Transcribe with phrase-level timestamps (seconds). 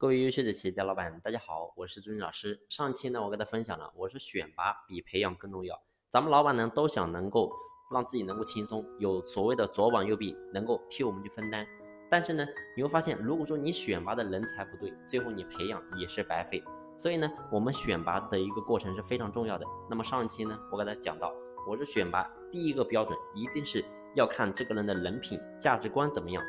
[0.00, 2.60] 各位优秀的企业家老板，大家好，我是朱军老师。
[2.68, 5.76] 上期呢，我给大家分享了，我说选拔比培养更重要。
[6.08, 7.50] 咱们老板呢，都想能够
[7.90, 11.66] 让自己能够轻松，有所谓的左膀右臂，能够替我们去分担。
[12.08, 16.62] 但是呢，你会发现，如果说你选拔的人才不对，最后你培养也是白费。
[16.96, 19.66] 所以呢，我们选拔的一个过程是非常重要的。
[19.90, 21.34] 那么上期呢，我给大家讲到，
[21.68, 22.22] 我说选拔
[22.52, 23.84] 第一个标准一定是
[24.14, 26.40] 要看这个人的人品、价值观怎么样。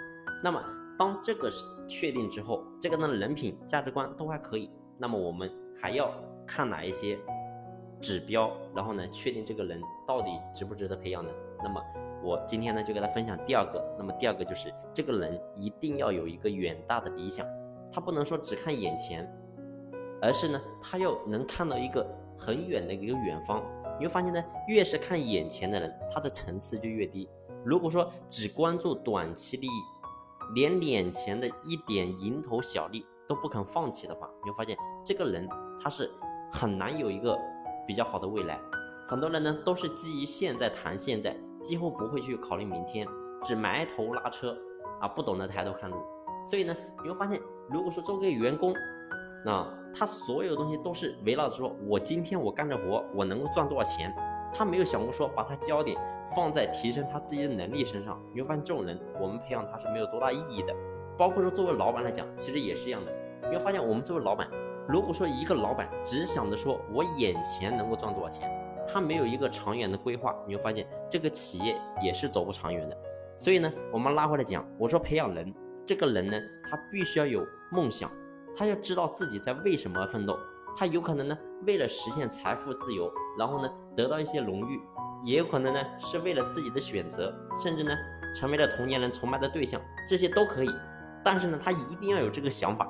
[0.43, 0.63] 那么
[1.00, 5.50] 当这个是确定之后，这个人的人品、价值观都还可以，那么我们
[5.82, 6.11] 还要
[6.46, 7.18] 看哪一些
[8.01, 11.32] 指标，然后呢，确定这个人到底值不值得培养呢？
[11.64, 11.82] 那么
[12.21, 13.82] 我今天呢，就给他分享第二个。
[13.97, 17.47] 那么第二个就是这个人一定要有一个远大的理想，
[17.89, 19.25] 他不能说只看眼前，
[20.21, 22.05] 而是呢，他要能看到一个
[22.38, 23.63] 很远的一个远方。
[23.97, 27.29] 你会发现呢，越是看眼前的人，他的层次就越低。
[27.63, 29.82] 如果说只关注短期利益，
[30.54, 35.48] 连眼前的一点蝇头小利都不肯放弃的话，你会发现这个人
[35.81, 36.09] 他是
[36.52, 37.38] 很难有一个
[37.86, 38.59] 比较好的未来。
[39.08, 43.08] 很多人呢都是基于现在谈现在，几乎不会去考虑明天，
[43.44, 44.56] 只埋头拉车
[45.00, 45.97] 啊，不懂得抬头看路。
[46.47, 48.73] 所以呢，你会发现，如果说作为员工，
[49.45, 54.13] 那他所有东西都是围绕着说我今天我干这活，我能够赚多少钱。
[54.53, 55.97] 他没有想过说把他焦点
[56.36, 60.75] 放在提升他自己的能力身上，你会发现这种人，我们培养他是没有多大意义的。
[61.17, 63.11] 包括说作为老板来讲，其实也是一样的。
[63.50, 64.47] 你会发现我们作为老板，
[64.88, 68.50] 如果说一个老板只想着说我眼前能够赚多少钱，
[68.88, 72.97] 他没有一个长远的规划，你会发现这个企业也是走不长远的。
[73.38, 75.53] 所以呢，我们拉回来讲，我说培养人，
[75.86, 76.38] 这个人呢，
[76.69, 78.09] 他必须要有梦想，
[78.56, 80.38] 他要知道自己在为什么而奋斗。
[80.80, 84.80] 他有可能呢，为了实现财富自由，然后呢得到一些荣誉，
[85.25, 87.94] 也有可能呢是为了自己的选择，甚至呢
[88.33, 90.69] 成为了同年人崇拜的对象，这些都可以。
[91.22, 92.89] 但是呢，他一定要有这个想法，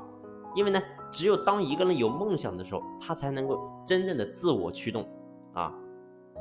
[0.56, 0.80] 因为呢，
[1.12, 5.04] 只有当一个人有梦想的时候，他才能够真正的自我驱动
[5.56, 5.74] 啊，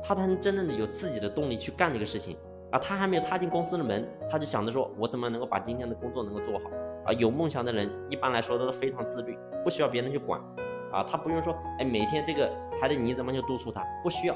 [0.03, 2.37] 他才能真正的有自己的动力去干这个事情
[2.71, 2.77] 啊。
[2.77, 6.69] 他还没有踏进公司的门，他就想着说，我怎么能够把今天的工作能够做好
[7.07, 7.13] 啊？
[7.13, 10.39] 有梦想的人一般来说都是非常自律，不需要别人去管。
[10.91, 13.85] 啊，他不用说，哎，每天这个还得你怎么去督促他？
[14.03, 14.35] 不需要，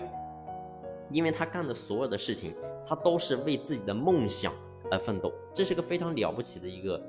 [1.10, 2.56] 因为他干的所有的事情，
[2.86, 4.54] 他都是为自己的梦想
[4.92, 7.02] 而奋斗，这是个非常了不起的一个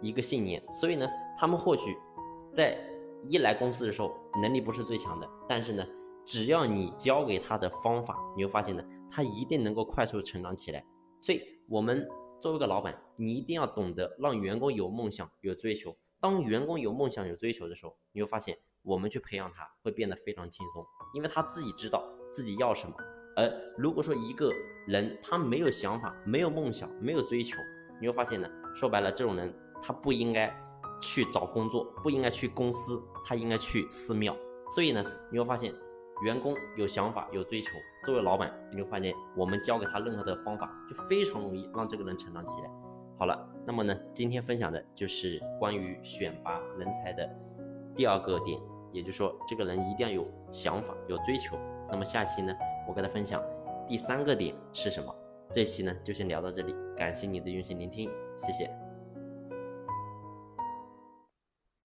[0.00, 0.62] 一个信念。
[0.72, 1.96] 所以呢，他们或许
[2.52, 2.78] 在
[3.28, 5.86] 一来公司的时候能力不是最强的，但是呢，
[6.24, 10.82] 只要你教给他的方法，你会发现呢，他一定能够快速成长起来。
[11.20, 12.08] 所以，我们
[12.40, 15.94] 作为一个老板，你一定要懂得让员工有梦想、有追求。
[16.20, 18.58] 当员工有梦想、有追求的时候，你会发现。
[18.82, 20.82] 我们去培养他会变得非常轻松，
[21.12, 22.96] 因为他自己知道自己要什么。
[23.36, 24.50] 而如果说一个
[24.86, 27.58] 人他没有想法、没有梦想、没有追求，
[28.00, 30.50] 你会发现呢，说白了，这种人他不应该
[31.02, 34.34] 去找工作，不应该去公司，他应该去寺庙。
[34.74, 35.74] 所以呢，你会发现，
[36.24, 37.72] 员工有想法、有追求，
[38.06, 42.70] 作为老板，你会发现我们教给他任何的方法，就非常容易让这个人成长起来。
[43.20, 47.28] 好了，那么呢，今天分享的就是关于选拔人才的。
[47.94, 48.58] 第二个点，
[48.92, 51.58] 也就是说，这个人一定要有想法、有追求。
[51.90, 52.56] 那么下期呢，
[52.88, 53.42] 我跟他分享
[53.86, 55.14] 第三个点是什么？
[55.52, 58.89] 这期呢就先聊到这里，感谢你的用心聆听，谢谢。